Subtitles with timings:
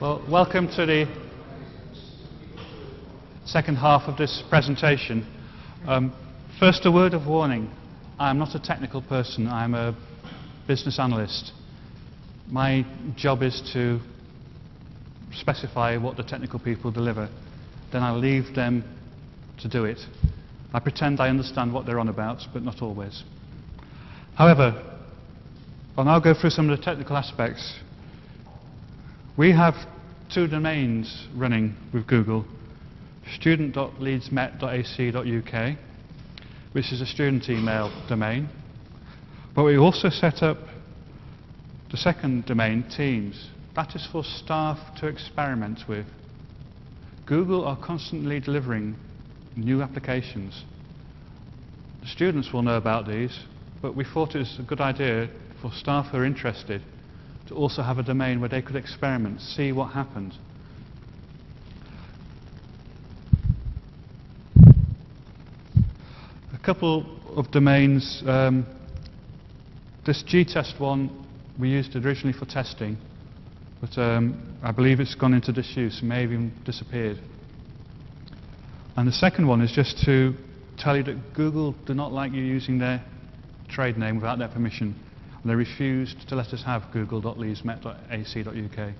[0.00, 1.04] Well, welcome to the
[3.44, 5.26] second half of this presentation.
[5.86, 6.14] Um,
[6.58, 7.70] first, a word of warning.
[8.18, 9.46] I am not a technical person.
[9.46, 9.94] I am a
[10.66, 11.52] business analyst.
[12.48, 14.00] My job is to
[15.34, 17.28] specify what the technical people deliver.
[17.92, 18.82] Then I leave them
[19.60, 19.98] to do it.
[20.72, 23.22] I pretend I understand what they're on about, but not always.
[24.34, 24.82] However,
[25.98, 27.74] I'll now go through some of the technical aspects.
[29.40, 29.74] We have
[30.28, 32.44] two domains running with Google,
[33.36, 35.78] student.leedsmet.ac.uk,
[36.72, 38.50] which is a student email domain,
[39.56, 40.58] but we also set up
[41.90, 43.48] the second domain, Teams.
[43.74, 46.04] That is for staff to experiment with.
[47.24, 48.94] Google are constantly delivering
[49.56, 50.66] new applications.
[52.02, 53.40] The students will know about these,
[53.80, 55.30] but we thought it was a good idea
[55.62, 56.82] for staff who are interested
[57.50, 60.34] to also have a domain where they could experiment, see what happened.
[66.54, 67.04] A couple
[67.36, 68.22] of domains.
[68.24, 68.64] Um,
[70.06, 71.26] this GTest one,
[71.58, 72.96] we used originally for testing,
[73.80, 77.18] but um, I believe it's gone into disuse, may have even disappeared.
[78.96, 80.34] And the second one is just to
[80.78, 83.04] tell you that Google do not like you using their
[83.68, 84.94] trade name without their permission.
[85.42, 88.94] And they refused to let us have google.leedsmet.ac.uk.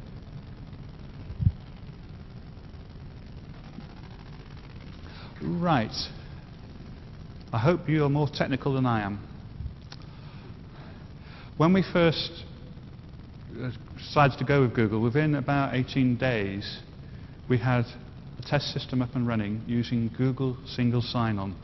[5.42, 5.90] Right.
[7.52, 9.26] I hope you are more technical than I am.
[11.56, 12.30] When we first
[13.60, 16.78] uh, decided to go with Google, within about 18 days,
[17.48, 17.84] we had
[18.38, 21.54] a test system up and running using Google Single Sign-On.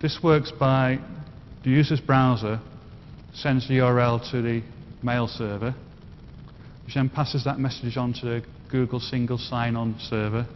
[0.00, 1.00] This works by
[1.64, 2.60] the user's browser
[3.42, 4.62] sends the URL to the
[5.02, 5.74] mail server,
[6.84, 10.46] which then passes that message on to the Google Single Sign-On server,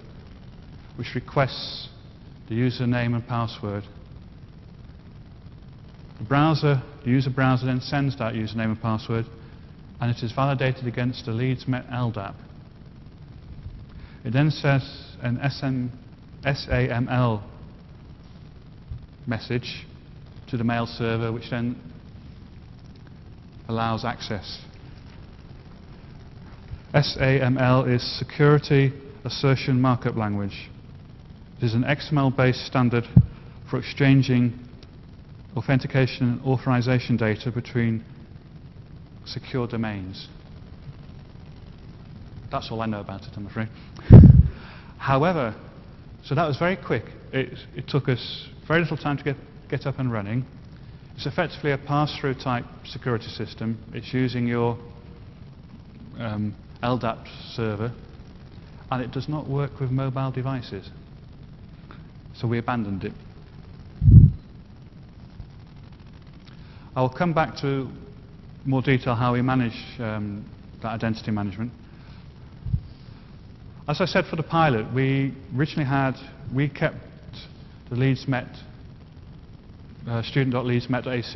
[0.97, 1.89] which requests
[2.49, 3.85] the username and password.
[6.19, 9.27] The browser, the user browser then sends that username and password,
[10.01, 12.35] and it is validated against the Leeds Met LDAP.
[14.25, 14.83] It then says
[15.23, 15.87] an SM,
[16.45, 17.43] SAML
[19.27, 19.87] message
[20.49, 21.92] to the mail server, which then
[23.69, 24.61] allows access.
[26.95, 28.93] SAML is Security
[29.25, 30.71] Assertion Markup Language.
[31.59, 33.05] It is an XML-based standard
[33.71, 34.59] for exchanging
[35.57, 38.05] authentication and authorization data between
[39.25, 40.29] secure domains.
[42.51, 43.69] That's all I know about it, I'm afraid.
[44.99, 45.55] However,
[46.25, 47.05] so that was very quick.
[47.33, 49.37] It, it took us very little time to get,
[49.71, 50.45] get up and running.
[51.15, 53.79] It's effectively a pass-through type security system.
[53.93, 54.79] It's using your
[56.19, 57.93] um, LDAP server,
[58.91, 60.91] and it does not work with mobile devices.
[62.35, 63.13] So we abandoned it.
[66.95, 67.89] I'll come back to
[68.67, 70.45] more detail how we manage um,
[70.83, 71.73] that identity management.
[73.89, 76.15] As I said for the pilot, we originally had,
[76.55, 76.97] we kept
[77.91, 78.57] the LeedsMet,
[80.09, 80.23] uh,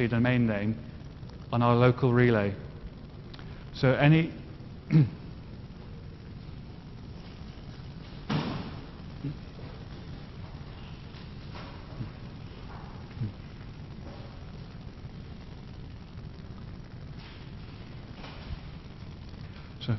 [0.08, 0.76] domain name
[1.52, 2.54] on our local relay.
[3.74, 4.32] So any
[19.80, 19.96] so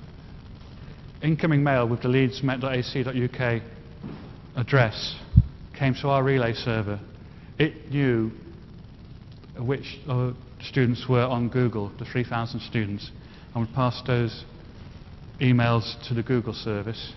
[1.21, 3.61] incoming mail with the leedsmet.ac.uk
[4.55, 5.15] address
[5.77, 6.99] came to our relay server.
[7.59, 8.31] It knew
[9.59, 10.31] which uh,
[10.61, 13.11] students were on Google, the 3,000 students,
[13.53, 14.45] and would pass those
[15.39, 17.13] emails to the Google service,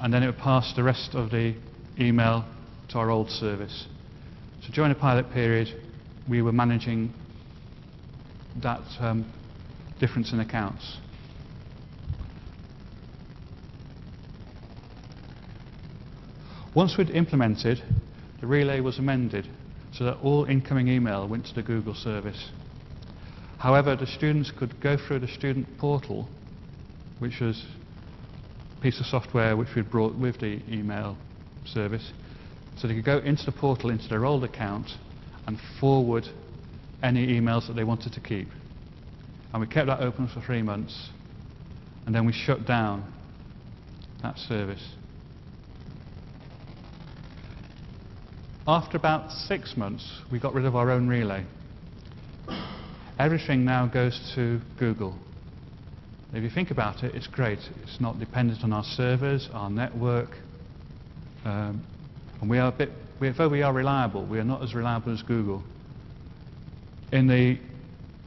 [0.00, 1.54] and then it would pass the rest of the
[1.98, 2.44] email
[2.90, 3.86] to our old service.
[4.62, 5.68] So during the pilot period,
[6.28, 7.12] we were managing
[8.62, 9.30] that um,
[10.00, 10.98] difference in accounts.
[16.74, 17.82] Once we'd implemented,
[18.40, 19.48] the relay was amended
[19.92, 22.50] so that all incoming email went to the Google service.
[23.58, 26.28] However, the students could go through the student portal,
[27.18, 27.64] which was
[28.78, 31.16] a piece of software which we'd brought with the email
[31.66, 32.12] service.
[32.76, 34.90] So they could go into the portal, into their old account,
[35.46, 36.24] and forward
[37.02, 38.48] any emails that they wanted to keep.
[39.52, 41.08] And we kept that open for three months,
[42.06, 43.12] and then we shut down
[44.22, 44.94] that service.
[48.68, 51.46] After about six months, we got rid of our own relay.
[53.18, 55.18] Everything now goes to Google.
[56.34, 57.60] If you think about it, it's great.
[57.82, 60.28] It's not dependent on our servers, our network,
[61.46, 61.82] um,
[62.42, 65.14] and we are a bit, we, though we are reliable, we are not as reliable
[65.14, 65.64] as Google.
[67.10, 67.58] In the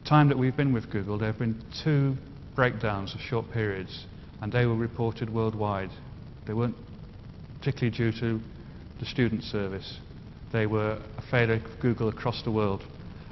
[0.09, 2.17] time that we've been with Google, there have been two
[2.55, 4.07] breakdowns of short periods,
[4.41, 5.91] and they were reported worldwide.
[6.47, 6.77] They weren't
[7.59, 8.41] particularly due to
[8.99, 9.99] the student service.
[10.51, 12.83] They were a failure of Google across the world.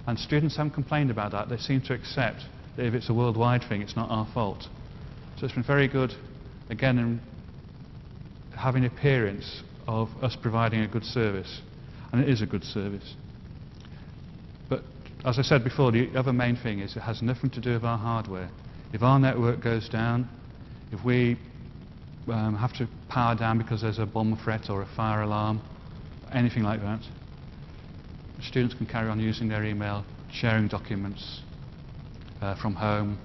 [0.07, 1.49] And students haven't complained about that.
[1.49, 2.41] They seem to accept
[2.77, 4.63] that if it's a worldwide thing, it's not our fault.
[5.37, 6.13] So it's been very good,
[6.69, 7.21] again, in
[8.57, 11.61] having appearance of us providing a good service.
[12.11, 13.15] And it is a good service.
[14.69, 14.83] But
[15.25, 17.83] as I said before, the other main thing is it has nothing to do with
[17.83, 18.49] our hardware.
[18.93, 20.27] If our network goes down,
[20.91, 21.37] if we
[22.27, 25.61] um, have to power down because there's a bomb threat or a fire alarm,
[26.33, 27.01] anything like that,
[28.41, 31.41] students can carry on using their email, sharing documents
[32.41, 33.17] uh, from home,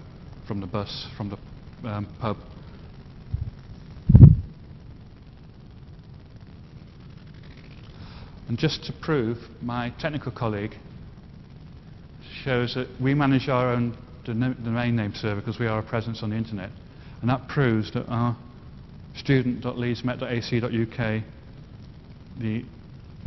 [0.46, 2.36] from the bus, from the um, pub.
[8.48, 10.74] And just to prove, my technical colleague
[12.44, 16.28] shows that we manage our own domain name server because we are a presence on
[16.30, 16.70] the internet.
[17.20, 18.36] And that proves that our
[19.16, 21.22] student.leedsmet.ac.uk,
[22.40, 22.64] the,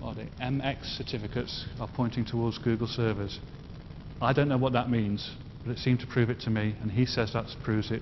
[0.03, 3.39] or the MX certificates are pointing towards Google servers.
[4.21, 5.31] I don't know what that means,
[5.65, 8.01] but it seemed to prove it to me, and he says that proves it.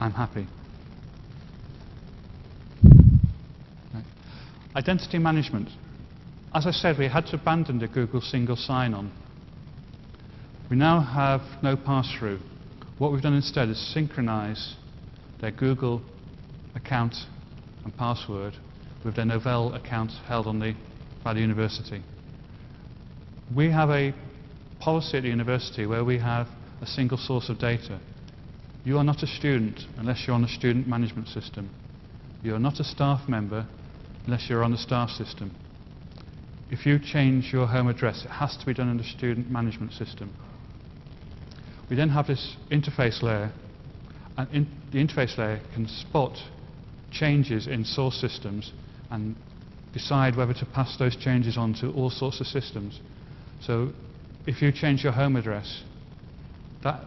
[0.00, 0.46] I'm happy.
[4.76, 5.68] Identity management.
[6.52, 9.12] As I said, we had to abandon the Google single sign-on.
[10.68, 12.40] We now have no pass-through.
[12.98, 14.74] What we've done instead is synchronize
[15.40, 16.02] their Google
[16.74, 17.14] account
[17.84, 18.54] and password
[19.04, 20.74] with their Novell account held on the,
[21.24, 22.02] by the university.
[23.56, 24.14] We have a
[24.78, 26.46] policy at the university where we have
[26.82, 27.98] a single source of data.
[28.84, 31.70] You are not a student unless you're on the student management system.
[32.42, 33.66] You are not a staff member
[34.26, 35.50] unless you're on the staff system.
[36.70, 39.92] If you change your home address, it has to be done in the student management
[39.92, 40.34] system.
[41.88, 43.52] We then have this interface layer,
[44.36, 46.36] and in the interface layer can spot
[47.10, 48.72] changes in source systems
[49.10, 49.36] and
[49.94, 53.00] decide whether to pass those changes on to all sorts of systems.
[53.62, 53.92] So
[54.46, 55.82] if you change your home address,
[56.82, 57.06] that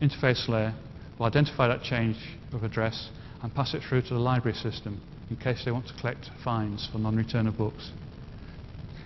[0.00, 0.74] interface layer
[1.18, 2.16] will identify that change
[2.52, 3.10] of address
[3.42, 5.00] and pass it through to the library system
[5.30, 7.90] in case they want to collect fines for non-return of books.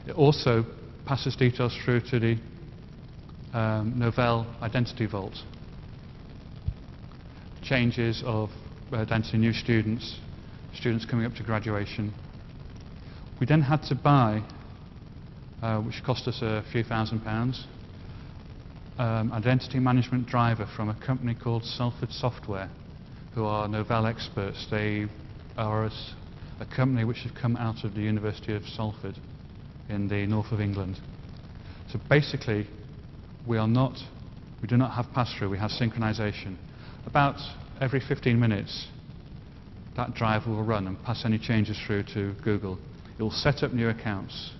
[0.06, 0.64] It also
[1.04, 2.32] passes details through to the
[3.52, 5.34] um, Novell Identity Vault.
[7.62, 8.50] Changes of
[8.92, 10.18] identity new students,
[10.74, 12.12] students coming up to graduation.
[13.40, 14.42] We then had to buy,
[15.62, 17.66] uh, which cost us a few thousand pounds,
[18.98, 22.70] um, identity management driver from a company called Salford Software,
[23.34, 24.66] who are Novell experts.
[24.70, 25.06] They
[25.56, 25.90] are a,
[26.60, 29.16] a company which has come out of the University of Salford
[29.88, 31.00] in the north of England.
[31.90, 32.68] So basically,
[33.46, 33.98] we are not,
[34.60, 36.56] we do not have pass-through, we have synchronization.
[37.06, 37.36] About
[37.80, 38.86] every 15 minutes,
[39.96, 42.78] that driver will run and pass any changes through to Google.
[43.18, 44.52] It will set up new accounts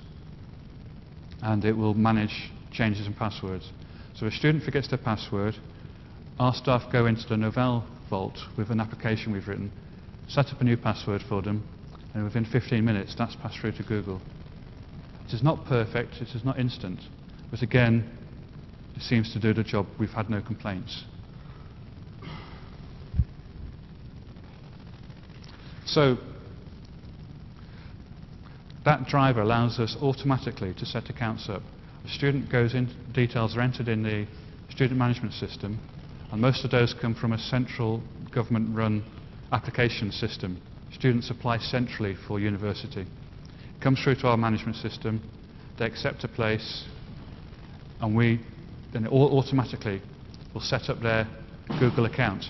[1.42, 3.70] and it will manage changes in passwords.
[4.14, 5.56] So if a student forgets their password,
[6.38, 9.72] our staff go into the Novell vault with an application we've written,
[10.28, 11.66] set up a new password for them,
[12.14, 14.20] and within 15 minutes that's passed through to Google.
[15.26, 17.00] It is not perfect, it is not instant,
[17.50, 18.08] but again,
[18.96, 19.86] it seems to do the job.
[19.98, 21.04] We've had no complaints.
[25.86, 26.16] So
[28.84, 31.62] that driver allows us automatically to set accounts up.
[32.04, 34.26] The student goes in, details are entered in the
[34.70, 35.78] student management system,
[36.32, 38.02] and most of those come from a central
[38.34, 39.04] government-run
[39.52, 40.60] application system.
[40.92, 43.02] Students apply centrally for university.
[43.02, 45.22] It comes through to our management system,
[45.78, 46.84] they accept a place,
[48.00, 48.40] and we
[48.92, 50.02] then automatically
[50.52, 51.26] will set up their
[51.78, 52.44] Google account.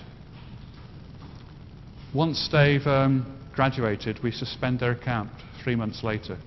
[2.13, 5.29] Once they've um, graduated, we suspend their account
[5.63, 6.37] three months later.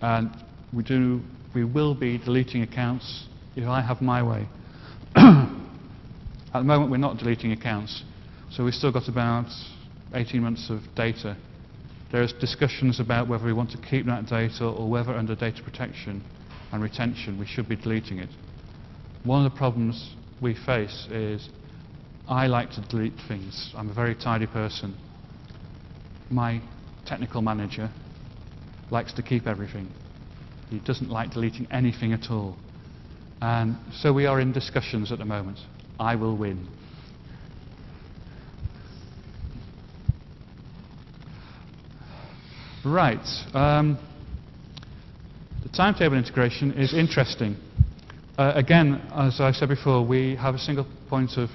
[0.00, 0.30] And
[0.72, 1.20] we, do,
[1.54, 4.48] we will be deleting accounts if I have my way.
[5.16, 8.02] At the moment, we're not deleting accounts,
[8.50, 9.46] so we've still got about
[10.14, 11.36] 18 months of data.
[12.10, 16.24] There's discussions about whether we want to keep that data or whether under data protection
[16.72, 18.30] and retention we should be deleting it.
[19.22, 21.48] One of the problems we face is
[22.30, 23.72] I like to delete things.
[23.76, 24.96] I'm a very tidy person.
[26.30, 26.62] My
[27.04, 27.90] technical manager
[28.88, 29.88] likes to keep everything.
[30.70, 32.54] He doesn't like deleting anything at all.
[33.42, 35.58] And so we are in discussions at the moment.
[35.98, 36.68] I will win.
[42.84, 43.18] Right.
[43.54, 43.98] Um,
[45.64, 47.56] the timetable integration is interesting.
[48.38, 51.50] Uh, again, as I said before, we have a single point of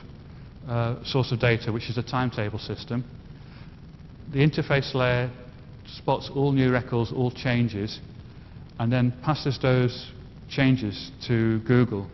[0.67, 3.03] uh, source of data, which is a timetable system.
[4.31, 5.31] The interface layer
[5.85, 7.99] spots all new records, all changes,
[8.79, 10.11] and then passes those
[10.49, 12.09] changes to Google,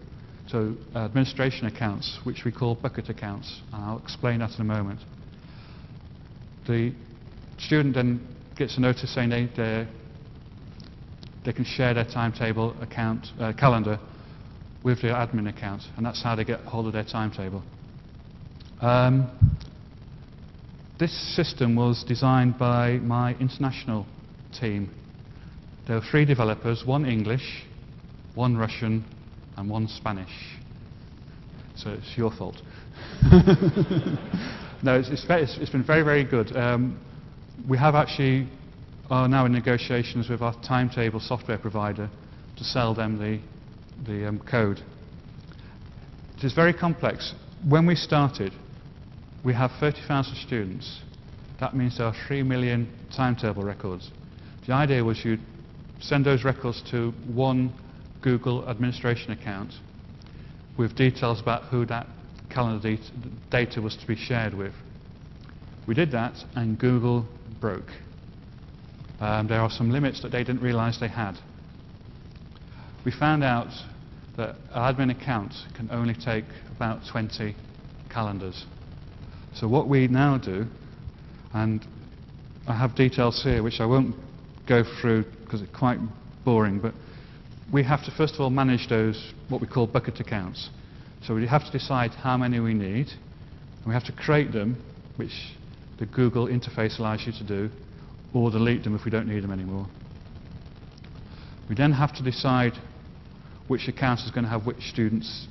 [0.52, 3.62] to administration accounts, which we call bucket accounts.
[3.74, 5.00] And I'll explain that in a moment.
[6.68, 6.94] The
[7.58, 8.28] student then
[8.58, 9.88] gets a notice saying they,
[11.46, 14.00] they can share their timetable account, uh, calendar
[14.84, 17.64] with their admin account, and that's how they get hold of their timetable.
[18.82, 19.30] Um,
[21.00, 24.08] this system was designed by my international
[24.60, 24.90] team.
[25.88, 27.64] There were three developers, one English,
[28.34, 29.06] one Russian,
[29.56, 30.32] and one Spanish.
[31.76, 32.56] So it's your fault.
[34.84, 36.56] no, it's, it's, it's been very, very good.
[36.56, 37.00] Um,
[37.70, 38.48] we have actually
[39.12, 42.10] are now in negotiations with our timetable software provider
[42.58, 43.40] to sell them the,
[44.12, 44.82] the um, code.
[46.38, 47.34] It is very complex.
[47.68, 48.54] When we started,
[49.44, 51.02] we have 30,000 students.
[51.60, 54.12] That means there are 3 million timetable records.
[54.68, 55.42] The idea was you'd
[56.00, 57.74] send those records to one
[58.22, 59.74] Google administration account
[60.78, 62.08] with details about who that
[62.50, 62.98] calendar
[63.50, 64.74] data was to be shared with.
[65.88, 67.26] We did that and Google
[67.60, 67.92] broke.
[69.20, 71.38] Um, there are some limits that they didn't realize they had.
[73.06, 73.70] We found out
[74.38, 76.46] that an admin account can only take
[76.76, 77.56] about 20
[78.10, 78.66] calendars.
[79.56, 80.66] So what we now do,
[81.54, 81.86] and
[82.68, 84.16] I have details here which I won't
[84.68, 86.00] go through because it's quite
[86.46, 86.94] boring, but
[87.72, 90.70] we have to first of all manage those, what we call bucket accounts.
[91.24, 94.84] So we have to decide how many we need, and we have to create them,
[95.18, 95.54] which
[96.00, 97.70] the Google interface allows you to do,
[98.34, 99.88] or delete them if we don't need them anymore.
[101.70, 102.74] We then have to decide
[103.68, 105.48] which account is going to have which students'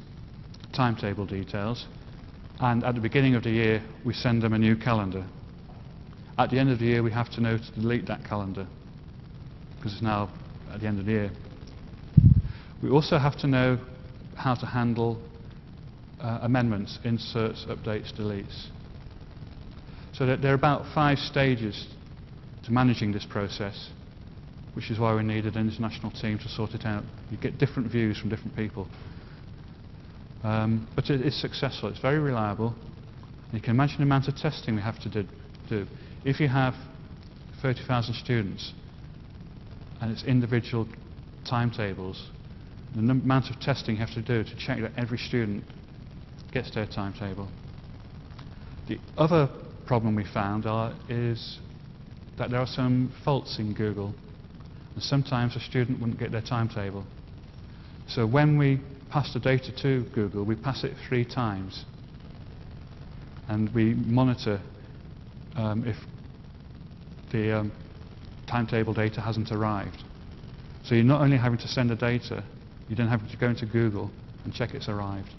[0.74, 1.86] timetable details,
[2.60, 5.26] and at the beginning of the year we send them a new calendar.
[6.38, 8.66] At the end of the year we have to know to delete that calendar,
[9.76, 10.30] because it's now
[10.72, 11.30] at the end of the year.
[12.82, 13.78] We also have to know
[14.36, 15.20] how to handle
[16.20, 18.68] uh, amendments, inserts, updates, deletes.
[20.12, 21.86] So that there are about five stages
[22.64, 23.90] to managing this process,
[24.74, 27.04] which is why we needed an international team to sort it out.
[27.30, 28.88] You get different views from different people.
[30.42, 31.88] Um, but it is successful.
[31.88, 32.74] It's very reliable.
[33.52, 35.26] You can imagine the amount of testing we have to
[35.68, 35.86] do.
[36.24, 36.74] If you have
[37.62, 38.72] 30,000 students
[40.00, 40.88] and it's individual
[41.48, 42.30] timetables,
[42.94, 45.64] the amount of testing you have to do to check that every student
[46.52, 47.48] gets their timetable.
[48.88, 49.48] The other
[49.86, 51.58] problem we found are, is
[52.38, 54.14] that there are some faults in Google.
[54.94, 57.04] And sometimes a student wouldn't get their timetable.
[58.08, 58.80] So when we
[59.10, 61.84] pass the data to Google, we pass it three times.
[63.48, 64.60] And we monitor
[65.56, 65.96] um, if
[67.32, 67.72] the um,
[68.48, 70.02] timetable data hasn't arrived.
[70.84, 72.44] So you're not only having to send the data,
[72.88, 74.10] you're then having to go into Google
[74.44, 75.30] and check it's arrived.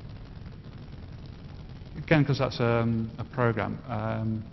[1.98, 3.80] Again, because that's um, a program.
[3.88, 4.44] Um,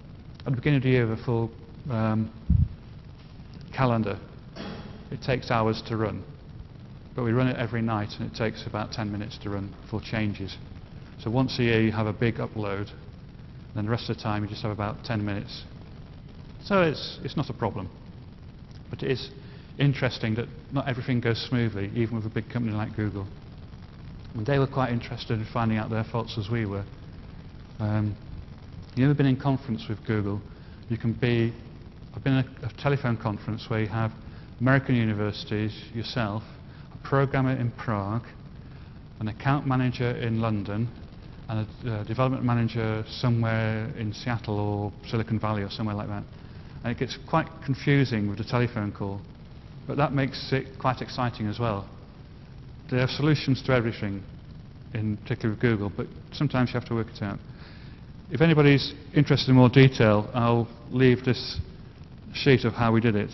[0.40, 1.50] at the beginning of the year, the full
[1.90, 2.32] um,
[3.74, 4.18] calendar.
[5.10, 6.24] It takes hours to run.
[7.18, 10.00] But we run it every night and it takes about 10 minutes to run for
[10.00, 10.56] changes.
[11.18, 14.22] So once a year you have a big upload, and then the rest of the
[14.22, 15.64] time you just have about 10 minutes.
[16.62, 17.90] So it's, it's not a problem.
[18.88, 19.30] But it is
[19.80, 23.26] interesting that not everything goes smoothly, even with a big company like Google.
[24.34, 26.84] And they were quite interested in finding out their faults as we were.
[27.80, 28.14] Um,
[28.94, 30.40] you ever been in conference with Google?
[30.88, 31.52] You can be
[32.14, 34.12] I've been in a telephone conference where you have
[34.60, 36.57] American universities, yourself, a
[37.04, 38.24] programmer in Prague,
[39.20, 40.88] an account manager in London,
[41.48, 46.22] and a uh, development manager somewhere in Seattle or Silicon Valley or somewhere like that.
[46.84, 49.20] And it gets quite confusing with the telephone call.
[49.86, 51.88] But that makes it quite exciting as well.
[52.90, 54.22] They have solutions to everything,
[54.92, 57.38] in particular with Google, but sometimes you have to work it out.
[58.30, 61.58] If anybody's interested in more detail, I'll leave this
[62.34, 63.30] sheet of how we did it.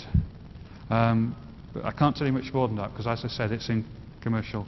[0.89, 1.35] Um,
[1.75, 3.85] but I can't tell you much more than that because, as I said, it's in
[4.23, 4.67] commercial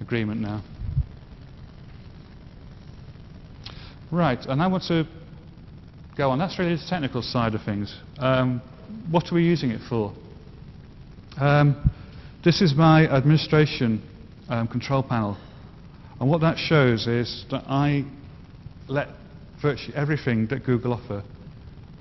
[0.00, 0.62] agreement now.
[4.10, 5.06] Right, and I want to
[6.16, 6.38] go on.
[6.38, 7.94] That's really the technical side of things.
[8.18, 8.60] Um,
[9.10, 10.12] what are we using it for?
[11.38, 11.90] Um,
[12.42, 14.02] this is my administration
[14.48, 15.36] um, control panel.
[16.18, 18.04] And what that shows is that I
[18.88, 19.08] let
[19.62, 21.22] virtually everything that Google offer,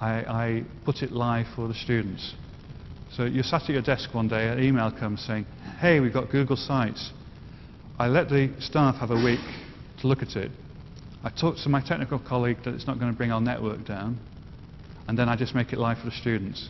[0.01, 2.33] I, I put it live for the students.
[3.15, 5.45] So you're sat at your desk one day, an email comes saying,
[5.79, 7.11] hey, we've got Google Sites.
[7.97, 9.39] I let the staff have a week
[10.01, 10.51] to look at it.
[11.23, 14.19] I talk to my technical colleague that it's not going to bring our network down,
[15.07, 16.69] and then I just make it live for the students.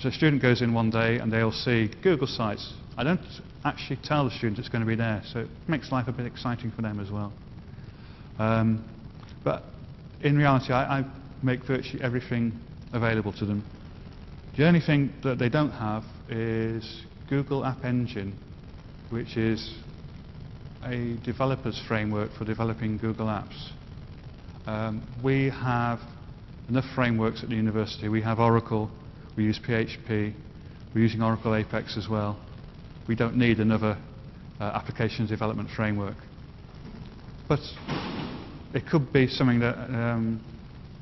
[0.00, 2.72] So a student goes in one day and they'll see Google Sites.
[2.96, 3.20] I don't
[3.64, 6.26] actually tell the student it's going to be there, so it makes life a bit
[6.26, 7.32] exciting for them as well.
[8.38, 8.84] Um,
[9.42, 9.64] but
[10.22, 11.04] in reality, I, I
[11.42, 12.52] make virtually everything
[12.92, 13.64] available to them.
[14.56, 18.38] The only thing that they don't have is Google App Engine,
[19.10, 19.74] which is
[20.84, 23.70] a developer's framework for developing Google Apps.
[24.68, 25.98] Um, we have
[26.68, 28.08] enough frameworks at the university.
[28.08, 28.92] We have Oracle,
[29.36, 30.32] we use PHP,
[30.94, 32.38] we're using Oracle Apex as well.
[33.08, 33.98] We don't need another
[34.60, 36.16] uh, application development framework.
[37.48, 37.58] But
[38.72, 40.40] it could be something that um,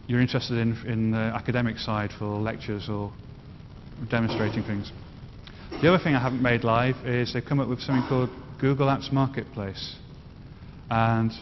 [0.06, 3.12] you're interested in in the academic side for lectures or
[4.10, 4.90] demonstrating things.
[5.80, 8.30] The other thing I haven't made live is they've come up with something called
[8.60, 9.96] Google Apps Marketplace.
[10.90, 11.32] And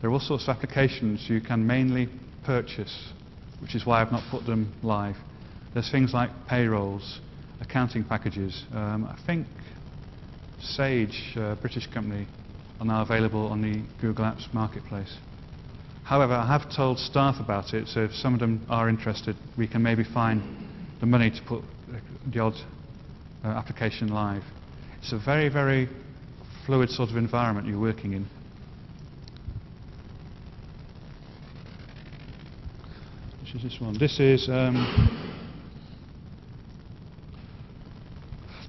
[0.00, 2.08] there are all sorts of applications you can mainly
[2.44, 3.12] purchase,
[3.60, 5.16] which is why I've not put them live.
[5.74, 7.20] There's things like payrolls,
[7.60, 8.64] accounting packages.
[8.72, 9.46] Um, I think
[10.60, 12.26] Sage, a British company,
[12.80, 15.16] are now available on the Google Apps Marketplace.
[16.04, 19.68] However, I have told staff about it, so if some of them are interested, we
[19.68, 20.42] can maybe find
[21.00, 21.62] the money to put
[22.32, 22.54] the odd
[23.44, 24.42] uh, application live.
[25.00, 25.88] It's a very, very
[26.66, 28.26] fluid sort of environment you're working in.
[33.40, 33.96] Which is this one?
[33.98, 34.74] This is um,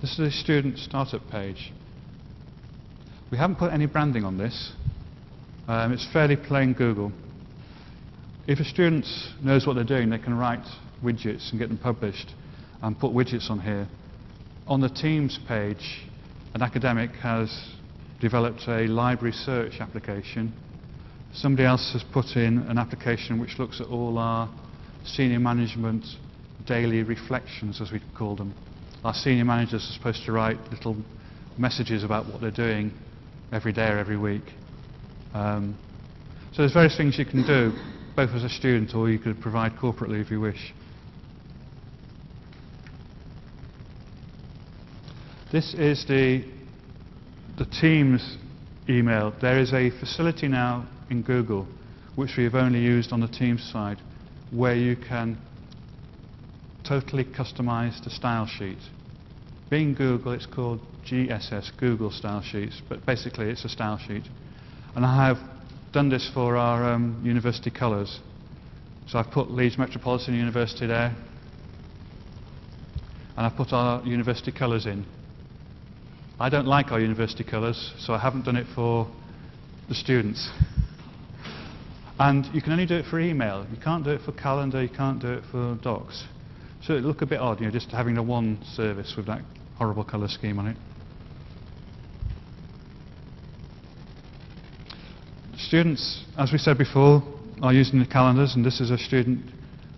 [0.01, 1.73] this is a student startup page.
[3.31, 4.71] We haven't put any branding on this.
[5.67, 7.12] Um, it's fairly plain Google.
[8.47, 9.05] If a student
[9.43, 10.65] knows what they're doing, they can write
[11.03, 12.34] widgets and get them published
[12.81, 13.87] and put widgets on here.
[14.67, 16.05] On the Teams page,
[16.53, 17.49] an academic has
[18.19, 20.53] developed a library search application.
[21.33, 24.49] Somebody else has put in an application which looks at all our
[25.05, 26.05] senior management
[26.67, 28.53] daily reflections, as we call them.
[29.03, 30.97] Our senior managers are supposed to write little
[31.57, 32.91] messages about what they're doing
[33.51, 34.43] every day or every week.
[35.33, 35.77] Um,
[36.53, 37.71] so there's various things you can do,
[38.15, 40.73] both as a student or you could provide corporately if you wish.
[45.51, 46.43] This is the,
[47.57, 48.38] the Teams
[48.88, 49.33] email.
[49.41, 51.67] There is a facility now in Google,
[52.15, 53.97] which we have only used on the Teams side,
[54.51, 55.39] where you can
[56.88, 58.77] totally customize the style sheet.
[59.71, 64.23] Being Google, it's called GSS, Google Style Sheets, but basically it's a style sheet.
[64.95, 65.38] And I have
[65.91, 68.19] done this for our um, university colours.
[69.07, 71.15] So I've put Leeds Metropolitan University there,
[73.35, 75.07] and I've put our university colours in.
[76.41, 79.06] I don't like our university colours, so I haven't done it for
[79.89, 80.49] the students.
[82.17, 83.67] And you can only do it for email.
[83.69, 86.23] You can't do it for calendar, you can't do it for docs.
[86.82, 89.41] So it look a bit odd, you know, just having the one service with that
[89.78, 90.78] horrible colour scheme on it.
[95.58, 97.21] Students, as we said before,
[97.62, 99.43] are using the calendars, and this is a student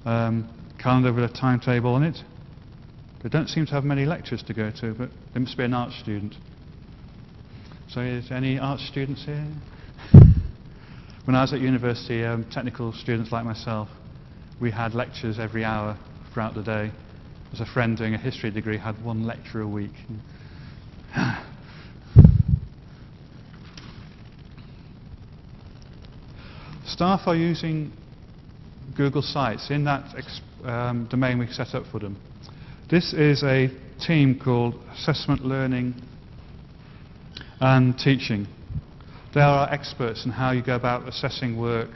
[0.06, 0.50] um,
[0.82, 2.18] calendar with a timetable on it.
[3.24, 5.74] They don't seem to have many lectures to go to, but they must be an
[5.74, 6.36] art student.
[7.90, 9.46] So is any art students here?
[11.26, 13.90] when I was at university, um, technical students like myself,
[14.60, 15.98] we had lectures every hour
[16.34, 16.92] throughout the day.
[17.54, 19.92] As a friend doing a history degree had one lecture a week.
[26.86, 27.92] Staff are using
[28.96, 30.16] Google Sites in that
[30.64, 32.16] um, domain we set up for them.
[32.92, 33.70] This is a
[34.06, 35.96] team called Assessment Learning
[37.62, 38.48] and Teaching.
[39.34, 41.92] They are experts in how you go about assessing work,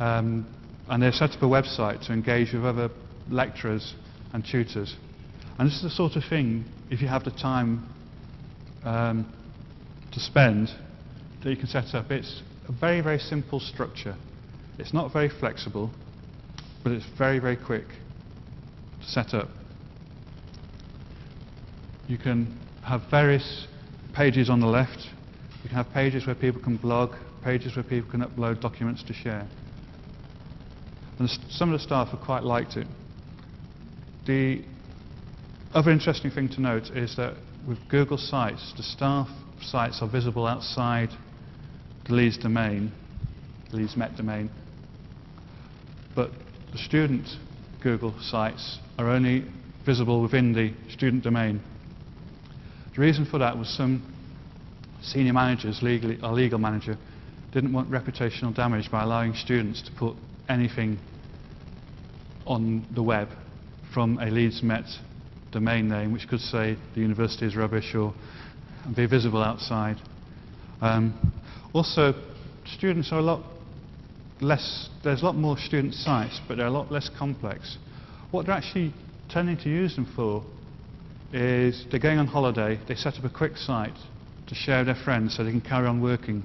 [0.00, 0.44] um,
[0.88, 2.90] and they've set up a website to engage with other
[3.30, 3.94] lecturers
[4.32, 4.96] and tutors.
[5.60, 7.88] And this is the sort of thing, if you have the time
[8.82, 9.32] um,
[10.10, 10.70] to spend,
[11.44, 12.10] that you can set up.
[12.10, 14.16] It's a very, very simple structure.
[14.76, 15.92] It's not very flexible,
[16.82, 19.50] but it's very, very quick to set up
[22.08, 23.66] you can have various
[24.14, 24.98] pages on the left.
[25.62, 27.10] You can have pages where people can blog,
[27.42, 29.46] pages where people can upload documents to share.
[31.18, 32.86] And some of the staff have quite liked it.
[34.26, 34.62] The
[35.74, 37.34] other interesting thing to note is that
[37.66, 39.28] with Google Sites, the staff
[39.62, 41.08] sites are visible outside
[42.06, 42.92] the Leeds domain,
[43.70, 44.50] the Leeds Met domain,
[46.14, 46.30] but
[46.72, 47.28] the student
[47.82, 49.44] Google sites are only
[49.84, 51.60] visible within the student domain.
[52.96, 54.02] The reason for that was some
[55.02, 56.96] senior managers, legally, our legal manager,
[57.52, 60.16] didn't want reputational damage by allowing students to put
[60.48, 60.98] anything
[62.46, 63.28] on the web
[63.92, 64.86] from a Leeds Met
[65.52, 68.14] domain name, which could say the university is rubbish or
[68.96, 69.96] be visible outside.
[70.80, 71.34] Um,
[71.74, 72.14] also,
[72.78, 73.44] students are a lot
[74.40, 77.76] less, there's a lot more student sites, but they're a lot less complex.
[78.30, 78.94] What they're actually
[79.28, 80.42] tending to use them for
[81.32, 83.96] is they're going on holiday, they set up a quick site
[84.46, 86.44] to share with their friends so they can carry on working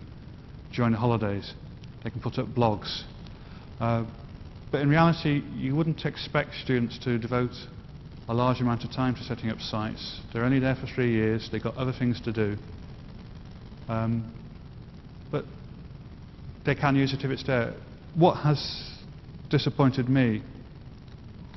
[0.74, 1.54] during the holidays.
[2.04, 3.04] They can put up blogs.
[3.80, 4.06] Uh,
[4.72, 7.52] but in reality, you wouldn't expect students to devote
[8.28, 10.22] a large amount of time to setting up sites.
[10.32, 12.58] They're only there for three years, they've got other things to do.
[13.90, 14.34] Um,
[15.32, 15.46] but
[16.66, 17.74] they can use it if it's there.
[18.16, 19.00] What has
[19.50, 20.42] disappointed me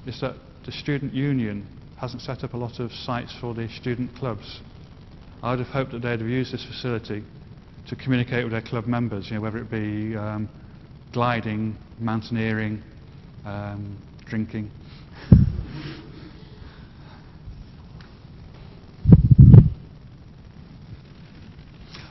[0.06, 0.34] is that
[0.66, 1.66] the student union
[1.98, 4.60] hasn't set up a lot of sites for the student clubs.
[5.42, 7.22] I would have hoped that they'd have used this facility
[7.88, 10.48] to communicate with their club members, you know, whether it be um,
[11.12, 12.82] gliding, mountaineering,
[13.44, 14.70] um, drinking.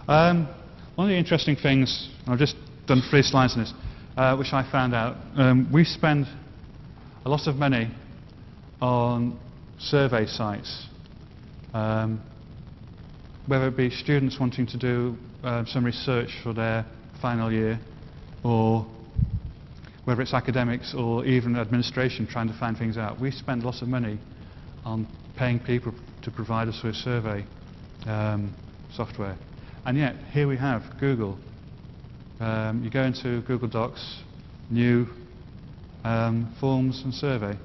[0.07, 0.47] Um,
[0.95, 2.55] one of the interesting things, I've just
[2.87, 3.73] done three slides on this,
[4.17, 6.27] uh, which I found out, um, we spend
[7.25, 7.89] a lot of money
[8.81, 9.39] on
[9.83, 10.87] survey sites,
[11.73, 12.21] um,
[13.47, 16.85] whether it be students wanting to do uh, some research for their
[17.21, 17.79] final year,
[18.43, 18.85] or
[20.05, 23.19] whether it's academics or even administration trying to find things out.
[23.19, 24.19] We spend lots of money
[24.85, 25.93] on paying people
[26.23, 27.45] to provide us with survey
[28.05, 28.53] um,
[28.93, 29.37] software.
[29.85, 31.37] And yet, here we have Google.
[32.39, 34.21] Um, you go into Google Docs,
[34.69, 35.07] new
[36.03, 37.57] um, forms and survey.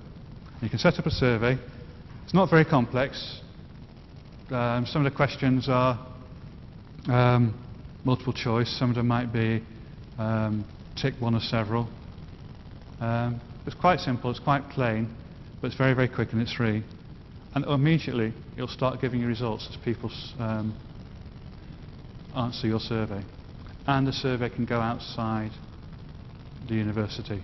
[0.62, 1.58] You can set up a survey.
[2.28, 3.40] It's not very complex.
[4.50, 5.98] Um, some of the questions are
[7.08, 7.54] um,
[8.04, 8.68] multiple choice.
[8.78, 9.64] Some of them might be
[10.18, 11.88] um, tick one or several.
[13.00, 15.08] Um, it's quite simple, it's quite plain,
[15.62, 16.84] but it's very, very quick and it's free.
[17.54, 20.76] And immediately, it'll start giving you results as people um,
[22.36, 23.24] answer your survey.
[23.86, 25.52] And the survey can go outside
[26.68, 27.42] the university.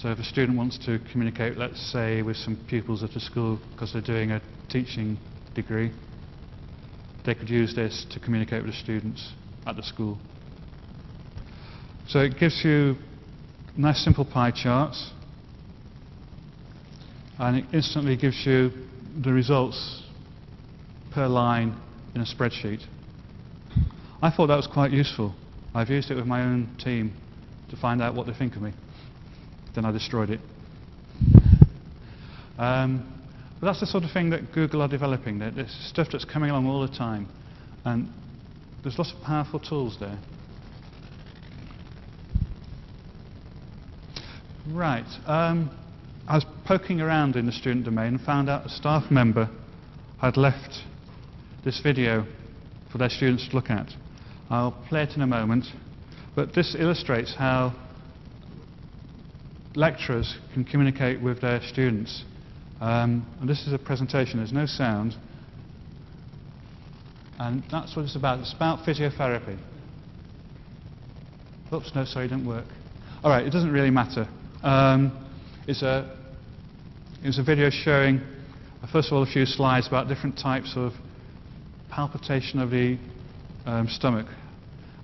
[0.00, 3.58] So if a student wants to communicate, let's say, with some pupils at a school
[3.72, 5.18] because they're doing a teaching
[5.56, 5.90] degree,
[7.26, 9.32] they could use this to communicate with the students
[9.66, 10.16] at the school.
[12.06, 12.94] So it gives you
[13.76, 15.10] nice simple pie charts
[17.40, 18.70] and it instantly gives you
[19.20, 20.04] the results
[21.12, 21.76] per line
[22.14, 22.84] in a spreadsheet.
[24.22, 25.34] I thought that was quite useful.
[25.74, 27.14] I've used it with my own team
[27.70, 28.72] to find out what they think of me.
[29.74, 30.40] Then I destroyed it.
[32.58, 33.14] Um,
[33.60, 35.38] but that's the sort of thing that Google are developing.
[35.38, 37.28] There's stuff that's coming along all the time.
[37.84, 38.08] And
[38.82, 40.18] there's lots of powerful tools there.
[44.70, 45.06] Right.
[45.26, 45.70] Um,
[46.28, 49.48] I was poking around in the student domain and found out a staff member
[50.20, 50.82] had left
[51.64, 52.26] this video
[52.92, 53.88] for their students to look at.
[54.50, 55.64] I'll play it in a moment,
[56.36, 57.74] but this illustrates how
[59.74, 62.24] lecturers can communicate with their students.
[62.80, 65.14] Um, and this is a presentation, there's no sound.
[67.38, 68.40] And that's what it's about.
[68.40, 69.58] It's about physiotherapy.
[71.72, 72.66] Oops, no, sorry, it didn't work.
[73.22, 74.28] All right, it doesn't really matter.
[74.62, 75.26] Um,
[75.66, 76.16] it's, a,
[77.22, 78.20] it's a video showing,
[78.90, 80.92] first of all, a few slides about different types of
[81.90, 82.98] palpitation of the
[83.66, 84.26] um, stomach,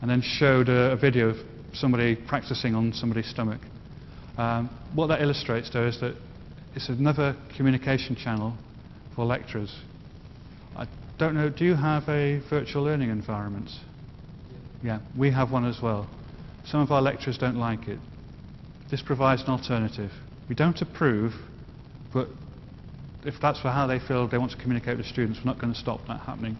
[0.00, 1.37] and then showed a, a, video of
[1.72, 3.61] somebody practicing on somebody's stomach.
[4.37, 6.16] Um, what that illustrates, though, is that
[6.75, 8.55] it's another communication channel
[9.14, 9.75] for lecturers.
[10.77, 10.87] I
[11.18, 13.70] don't know, do you have a virtual learning environment?
[14.83, 16.09] Yeah, we have one as well.
[16.66, 17.99] Some of our lecturers don't like it.
[18.90, 20.11] This provides an alternative.
[20.49, 21.33] We don't approve,
[22.12, 22.29] but
[23.25, 25.73] if that's for how they feel they want to communicate with students, we're not going
[25.73, 26.59] to stop that happening.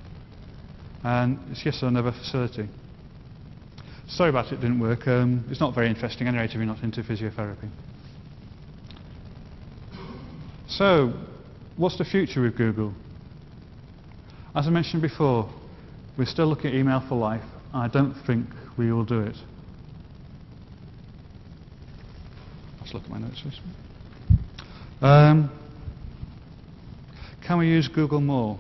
[1.03, 2.69] And it's just another facility.
[4.09, 5.07] Sorry about it it didn't work.
[5.09, 7.71] Um, it's not very interesting anyway to be not into physiotherapy.
[10.69, 11.13] So,
[11.77, 12.93] what's the future with Google?
[14.55, 15.51] As I mentioned before,
[16.17, 17.43] we're still looking at email for life.
[17.73, 18.47] I don't think
[18.79, 19.37] we will do it.
[22.81, 23.61] Let's look at my notes first.
[25.01, 25.51] Um,
[27.47, 28.59] can we use Google more?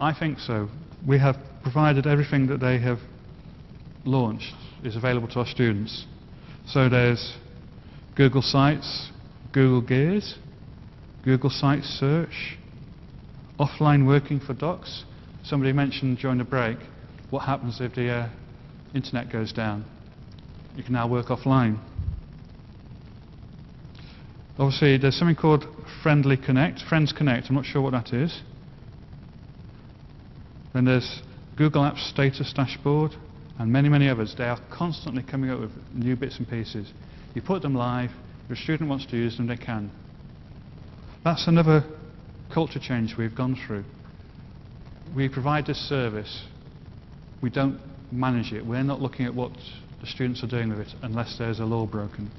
[0.00, 0.68] I think so
[1.06, 2.98] we have provided everything that they have
[4.08, 4.54] launched.
[4.82, 6.06] is available to our students.
[6.66, 7.36] So there's
[8.16, 9.10] Google Sites,
[9.52, 10.36] Google Gears,
[11.24, 12.58] Google Sites Search,
[13.58, 15.04] offline working for docs.
[15.44, 16.78] Somebody mentioned during the break
[17.30, 18.28] what happens if the uh,
[18.94, 19.84] internet goes down.
[20.76, 21.78] You can now work offline.
[24.58, 25.64] Obviously, there's something called
[26.02, 27.48] Friendly Connect, Friends Connect.
[27.48, 28.42] I'm not sure what that is.
[30.74, 31.22] Then there's
[31.56, 33.12] Google Apps Status Dashboard
[33.58, 34.34] and many, many others.
[34.36, 36.92] They are constantly coming up with new bits and pieces.
[37.34, 38.10] You put them live,
[38.50, 39.90] a student wants to use them, they can.
[41.24, 41.84] That's another
[42.52, 43.84] culture change we've gone through.
[45.14, 46.44] We provide this service,
[47.42, 48.64] we don't manage it.
[48.64, 49.52] We're not looking at what
[50.00, 52.30] the students are doing with it unless there's a law broken.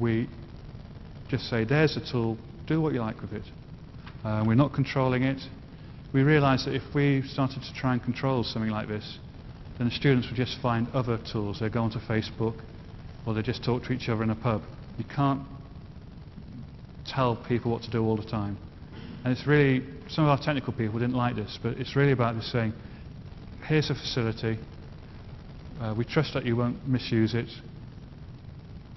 [0.00, 0.28] We
[1.28, 3.44] just say, there's a tool, do what you like with it.
[4.24, 5.40] Uh, we're not controlling it.
[6.12, 9.18] We realise that if we started to try and control something like this,
[9.78, 11.60] then the students will just find other tools.
[11.60, 12.60] They'd go onto Facebook,
[13.24, 14.62] or they just talk to each other in a pub.
[14.98, 15.42] You can't
[17.06, 18.58] tell people what to do all the time.
[19.24, 22.34] And it's really, some of our technical people didn't like this, but it's really about
[22.34, 22.72] just saying,
[23.66, 24.58] here's a facility,
[25.80, 27.48] uh, we trust that you won't misuse it,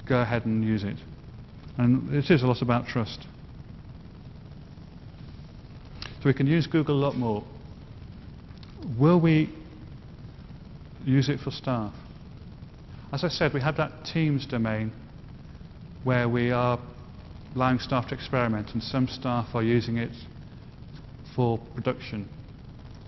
[0.08, 0.98] go ahead and use it.
[1.78, 3.26] And it is a lot about trust.
[6.02, 7.44] So we can use Google a lot more.
[9.00, 9.50] Will we
[11.06, 11.94] use it for staff?
[13.12, 14.92] As I said, we have that Teams domain
[16.04, 16.80] where we are
[17.56, 20.12] allowing staff to experiment and some staff are using it
[21.36, 22.28] for production.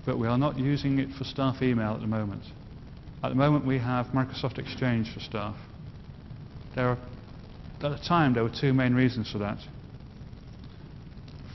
[0.05, 2.43] But we are not using it for staff email at the moment.
[3.23, 5.55] At the moment we have Microsoft Exchange for staff.
[6.75, 6.97] There are,
[7.81, 9.59] at the time there were two main reasons for that.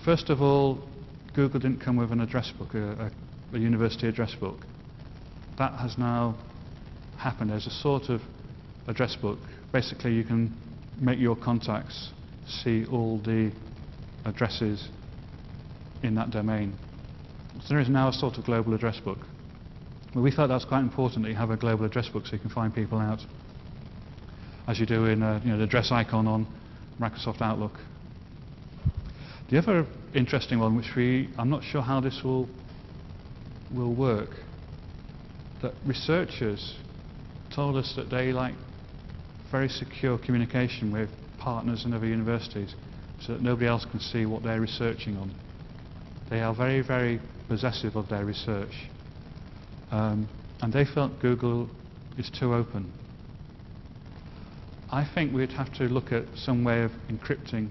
[0.04, 0.78] First of all,
[1.34, 3.10] Google didn't come with an address book, a,
[3.52, 4.60] a, a university address book.
[5.58, 6.36] That has now
[7.18, 7.50] happened.
[7.50, 8.20] There's a sort of
[8.86, 9.38] address book.
[9.72, 10.56] Basically you can
[11.00, 12.10] make your contacts
[12.46, 13.52] see all the
[14.24, 14.88] addresses
[16.02, 16.74] in that domain.
[17.62, 19.18] So there is now a sort of global address book.
[20.14, 22.32] But we thought that was quite important that you have a global address book so
[22.32, 23.20] you can find people out,
[24.66, 26.46] as you do in uh, you know, the address icon on
[27.00, 27.72] Microsoft Outlook.
[29.50, 32.48] The other interesting one, which we, I'm not sure how this will,
[33.74, 34.30] will work,
[35.62, 36.76] that researchers
[37.54, 38.54] told us that they like
[39.50, 42.74] very secure communication with partners and other universities
[43.20, 45.34] so that nobody else can see what they're researching on.
[46.30, 48.72] They are very, very possessive of their research.
[49.90, 50.28] Um,
[50.60, 51.68] and they felt Google
[52.18, 52.92] is too open.
[54.90, 57.70] I think we'd have to look at some way of encrypting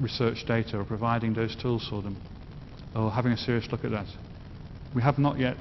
[0.00, 2.20] research data or providing those tools for them
[2.94, 4.06] or having a serious look at that.
[4.94, 5.56] We have not yet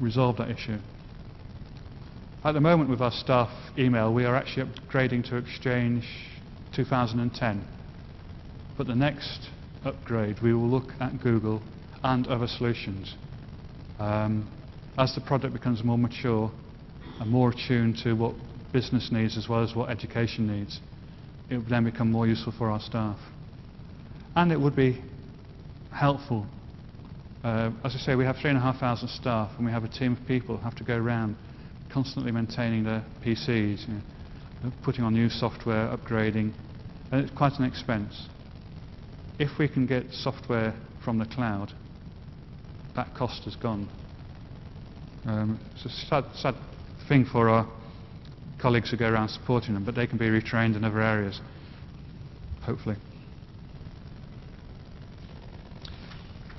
[0.00, 0.78] resolved that issue.
[2.44, 6.04] At the moment with our staff email we are actually upgrading to Exchange
[6.74, 7.66] 2010
[8.78, 9.48] but the next
[9.84, 11.60] upgrade we will look at Google
[12.02, 13.14] and other solutions.
[13.98, 14.48] Um,
[14.96, 16.50] as the product becomes more mature
[17.20, 18.34] and more attuned to what
[18.72, 20.80] business needs as well as what education needs,
[21.50, 23.18] it would then become more useful for our staff.
[24.36, 25.02] And it would be
[25.92, 26.46] helpful.
[27.44, 30.56] Uh, as I say, we have 3,500 staff and we have a team of people
[30.56, 31.36] who have to go around
[31.92, 36.52] constantly maintaining their PCs, you know, putting on new software, upgrading,
[37.12, 38.28] and it's quite an expense.
[39.38, 40.74] If we can get software
[41.04, 41.72] from the cloud,
[42.96, 43.88] that cost is gone.
[45.24, 46.54] Um, it's a sad, sad
[47.08, 47.68] thing for our
[48.60, 51.40] colleagues who go around supporting them, but they can be retrained in other areas,
[52.62, 52.96] hopefully.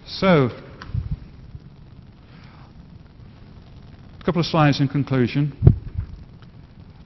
[0.08, 0.50] So,
[4.20, 5.54] a couple of slides in conclusion.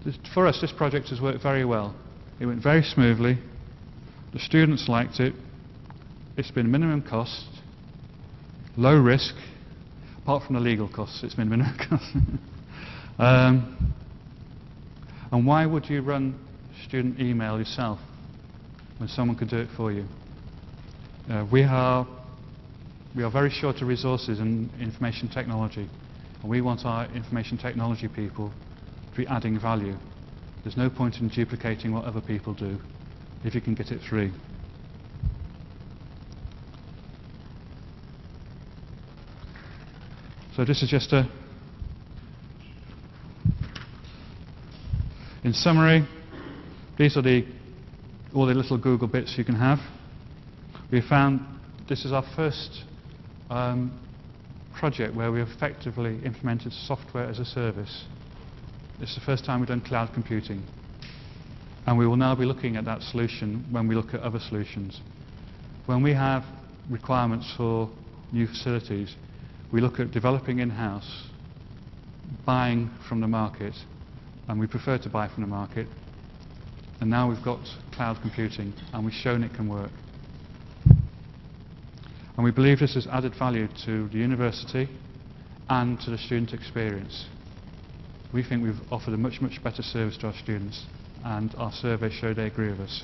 [0.06, 1.96] This, for us, this project has worked very well.
[2.40, 3.38] It went very smoothly.
[4.34, 5.34] The students liked it.
[6.36, 7.46] It's been minimum cost,
[8.76, 9.36] low risk,
[10.24, 12.16] apart from the legal costs, it's been minimum cost.
[13.20, 13.94] um,
[15.32, 16.40] and why would you run
[16.88, 18.00] student email yourself
[18.98, 20.06] when someone could do it for you?
[21.30, 22.08] Uh, we, are,
[23.16, 25.88] we are very short of resources in information technology,
[26.44, 28.52] and we want our information technology people
[29.12, 29.96] to be adding value.
[30.64, 32.78] There's no point in duplicating what other people do
[33.44, 34.32] if you can get it free.
[40.56, 41.28] So this is just a,
[45.44, 46.08] in summary,
[46.98, 47.46] these are the,
[48.36, 49.80] all the little Google bits you can have.
[50.92, 51.40] We found
[51.90, 52.84] this is our first
[53.50, 54.00] um,
[54.84, 58.04] project where we effectively implemented software as a service.
[59.00, 60.62] It's the first time we've done cloud computing.
[61.88, 65.00] And we will now be looking at that solution when we look at other solutions.
[65.86, 66.44] When we have
[66.90, 67.90] requirements for
[68.34, 69.16] new facilities,
[69.72, 71.30] we look at developing in-house,
[72.46, 73.76] buying from the market,
[74.50, 75.88] and we prefer to buy from the market.
[77.00, 77.62] And now we've got
[77.94, 79.92] cloud computing, and we've shown it can work.
[82.36, 84.90] And we believe this has added value to the university
[85.70, 87.28] and to the student experience.
[88.34, 90.86] We think we've offered a much, much better service to our students,
[91.24, 93.04] and our survey showed they agree with us.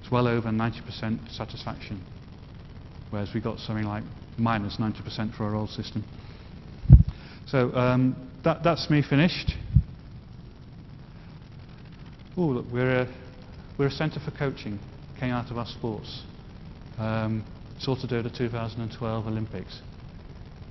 [0.00, 2.02] It's well over 90% satisfaction,
[3.10, 4.04] whereas we got something like
[4.38, 6.04] minus 90% for our old system.
[7.46, 9.52] So um, that, that's me finished.
[12.36, 13.14] Oh, look, we're a,
[13.78, 14.78] we're a centre for coaching,
[15.20, 16.22] came out of our sports.
[16.96, 17.44] Um,
[17.78, 19.80] it's of do the 2012 Olympics,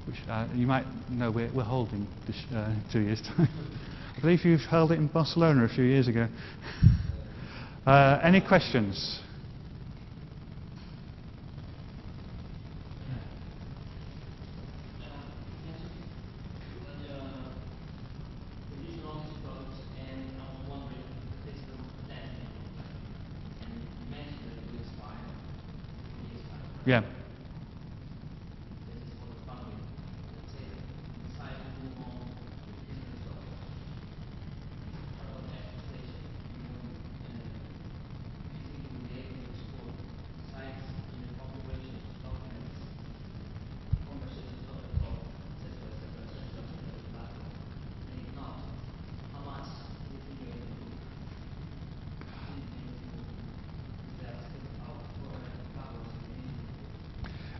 [0.06, 3.48] which uh, you might know we're, we're holding this uh, two years' time.
[4.18, 6.28] I believe you've held it in Barcelona a few years ago.
[7.86, 9.22] Uh, any questions?
[26.88, 27.02] Yeah.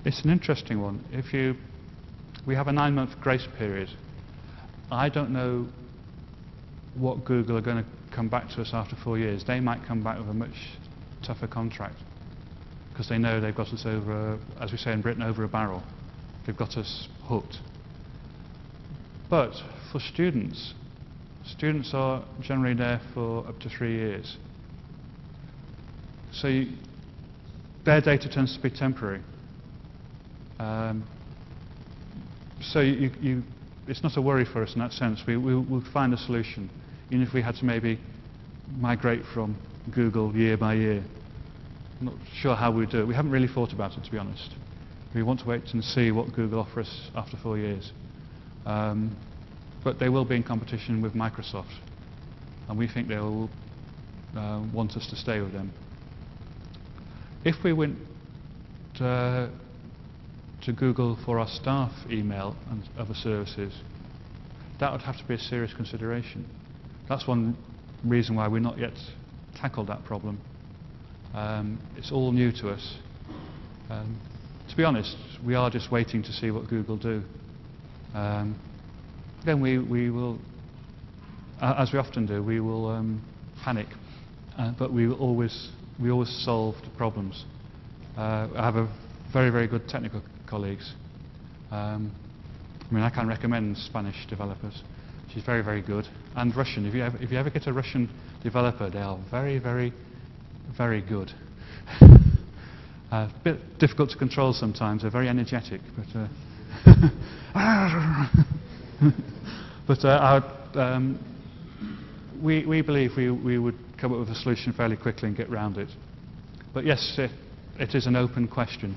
[0.08, 1.04] It's an interesting one.
[1.12, 1.56] If you,
[2.46, 3.90] we have a nine-month grace period.
[4.90, 5.68] I don't know
[6.96, 9.44] what Google are going to come back to us after four years.
[9.46, 10.78] They might come back with a much
[11.26, 11.98] tougher contract
[12.90, 15.84] because they know they've got us over, as we say in Britain, over a barrel.
[16.46, 17.58] They've got us hooked.
[19.30, 19.56] But
[19.92, 20.74] for students,
[21.46, 24.38] students are generally there for up to three years.
[26.32, 26.78] So you,
[27.84, 29.22] their data tends to be temporary.
[30.60, 31.08] Um,
[32.62, 33.44] so you, you,
[33.88, 35.22] it's not a worry for us in that sense.
[35.28, 36.70] We, we, will find a solution,
[37.10, 38.00] even if we had to maybe
[38.80, 39.56] migrate from
[39.94, 41.04] Google year by year.
[42.00, 43.08] I'm not sure how we'd do it.
[43.08, 44.54] We haven't really thought about it, to be honest.
[45.16, 47.92] We want to wait and see what Google offers us after four years.
[48.66, 49.16] Um,
[49.84, 51.74] but they will be in competition with Microsoft,
[52.68, 53.50] and we think they will
[54.36, 55.72] uh, want us to stay with them.
[57.46, 57.98] If we went
[59.00, 59.48] uh,
[60.68, 63.74] to Google for our staff email and other services,
[64.82, 66.46] that would have to be a serious consideration.
[67.08, 67.56] That's one
[68.04, 68.92] reason why we're not yet
[69.56, 70.42] tackled that problem.
[71.34, 72.98] Um, it's all new to us.
[73.90, 74.20] Um,
[74.70, 77.24] to be honest, we are just waiting to see what Google do.
[78.14, 78.60] Um,
[79.46, 80.38] then we, we will,
[81.62, 83.22] uh, as we often do, we will um,
[83.64, 83.88] panic,
[84.58, 87.46] uh, but we will always, we always solve the problems.
[88.18, 88.94] Uh, I have a
[89.32, 90.94] very, very good technical colleagues.
[91.72, 92.12] Um,
[92.90, 94.82] I mean, I can recommend Spanish developers.
[95.34, 96.08] She's very, very good.
[96.36, 96.86] And Russian.
[96.86, 98.10] If you, ever, if you ever get a Russian
[98.44, 99.94] developer, they are very, very,
[100.78, 101.32] very good.
[102.02, 102.16] A
[103.12, 105.02] uh, bit difficult to control sometimes.
[105.02, 106.28] They're very energetic, but uh,
[109.88, 110.44] but uh, our,
[110.76, 111.20] um,
[112.42, 115.50] we, we believe we, we would come up with a solution fairly quickly and get
[115.50, 115.90] round it.
[116.74, 117.32] But yes, it,
[117.80, 118.96] it is an open question.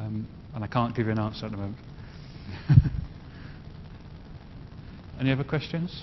[0.00, 1.76] Um, and I can't give you an answer at the moment.
[5.20, 6.02] Any other questions?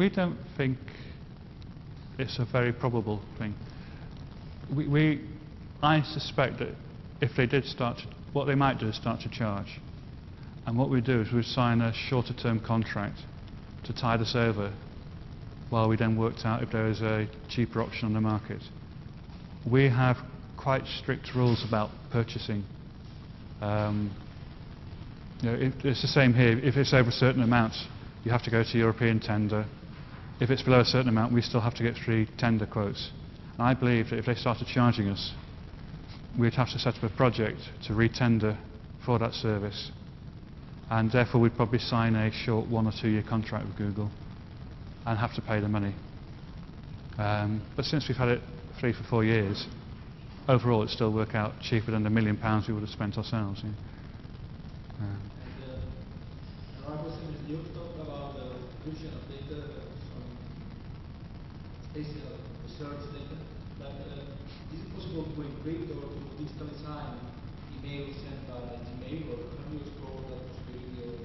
[0.00, 0.78] We don't think
[2.18, 3.54] it's a very probable thing.
[4.74, 5.20] We, we,
[5.82, 6.74] I suspect that
[7.20, 9.78] if they did start, to, what they might do is start to charge.
[10.64, 13.18] And what we do is we sign a shorter term contract
[13.84, 14.72] to tide us over
[15.68, 18.62] while we then worked out if there was a cheaper option on the market.
[19.70, 20.16] We have
[20.56, 22.64] quite strict rules about purchasing.
[23.60, 24.16] Um,
[25.42, 26.58] you know, if, it's the same here.
[26.58, 27.74] If it's over certain amount,
[28.24, 29.66] you have to go to European tender.
[30.40, 33.10] If it's below a certain amount, we still have to get three tender quotes.
[33.58, 35.32] And I believe that if they started charging us,
[36.38, 38.56] we'd have to set up a project to re-tender
[39.04, 39.90] for that service.
[40.90, 44.10] And therefore, we'd probably sign a short one or two year contract with Google
[45.06, 45.94] and have to pay the money.
[47.18, 48.40] Um, but since we've had it
[48.80, 49.66] three for four years,
[50.48, 53.60] overall it still work out cheaper than the million pounds we would have spent ourselves.
[53.62, 53.70] yeah.
[55.00, 55.20] Um,
[56.86, 59.79] And uh, you talked about the of data
[61.90, 63.36] spatial research data,
[63.78, 67.18] but uh, is it possible to encrypt or to digitally sign
[67.82, 71.18] emails sent by Gmail, or have you explored that possibility,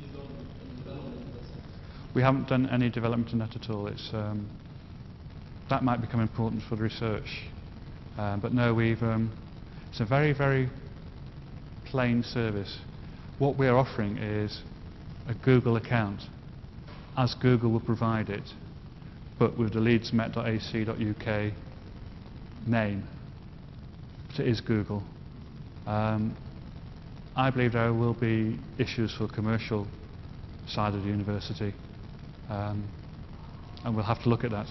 [0.00, 0.26] you done
[0.66, 2.14] any development in that sense?
[2.14, 3.86] We haven't done any development in that at all.
[3.86, 4.48] It's, um,
[5.70, 7.44] that might become important for the research.
[8.18, 9.32] Um, but no, we've, um,
[9.90, 10.70] it's a very, very
[11.86, 12.78] plain service.
[13.38, 14.60] What we're offering is
[15.28, 16.20] a Google account,
[17.16, 18.42] as Google will provide it,
[19.42, 21.52] but with the leedsmet.ac.uk
[22.64, 23.08] name.
[24.28, 25.02] But it is Google.
[25.84, 26.36] Um,
[27.34, 29.88] I believe there will be issues for the commercial
[30.68, 31.74] side of the university,
[32.48, 32.88] um,
[33.84, 34.68] and we'll have to look at that.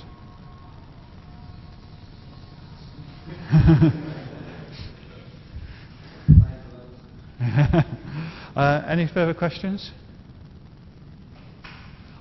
[8.56, 9.92] uh, any further questions?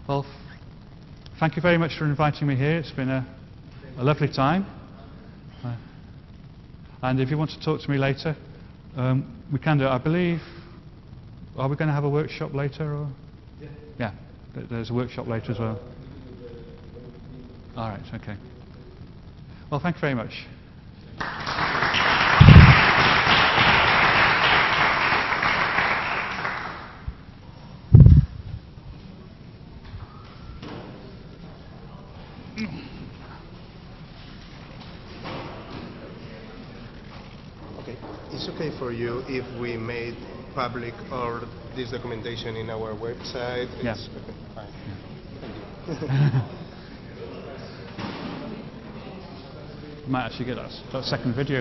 [0.08, 0.26] Well,
[1.40, 2.76] thank you very much for inviting me here.
[2.76, 3.26] It's been a,
[3.96, 4.66] a lovely time.
[5.64, 5.74] Uh,
[7.02, 8.36] and if you want to talk to me later,
[8.94, 9.88] um, we can do it.
[9.88, 10.40] I believe,
[11.56, 12.94] are we going to have a workshop later?
[12.94, 13.08] Or?
[13.98, 14.12] Yeah,
[14.54, 15.80] th- there's a workshop later as well.
[17.74, 18.36] All right, okay.
[19.70, 20.46] Well, thank you very much.
[37.80, 37.96] Okay.
[38.32, 38.48] It's
[39.28, 40.14] if we made
[40.54, 41.40] public all
[41.76, 43.68] this documentation in our website?
[43.82, 43.92] Yeah.
[43.92, 44.72] It's okay, fine.
[45.86, 46.40] Thank you.
[50.10, 51.58] might actually get that, s- that second video